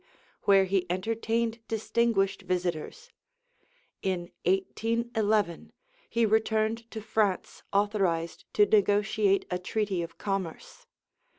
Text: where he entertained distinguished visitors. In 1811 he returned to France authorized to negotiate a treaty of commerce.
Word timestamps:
where 0.45 0.63
he 0.65 0.87
entertained 0.89 1.59
distinguished 1.67 2.41
visitors. 2.41 3.11
In 4.01 4.31
1811 4.47 5.71
he 6.09 6.25
returned 6.25 6.89
to 6.89 6.99
France 7.01 7.61
authorized 7.71 8.45
to 8.53 8.65
negotiate 8.65 9.45
a 9.51 9.59
treaty 9.59 10.01
of 10.01 10.17
commerce. 10.17 10.87